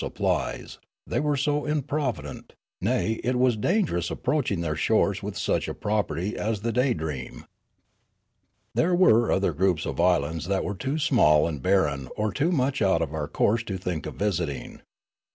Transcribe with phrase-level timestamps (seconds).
[0.01, 5.67] supplies, they were so im provident; nay, it was dangerous approaching their shores with such
[5.67, 7.45] a property as the Daydream."
[8.73, 12.81] There were other groups of islands that were too small and barren or too much
[12.81, 14.81] out of our course to think of visiting.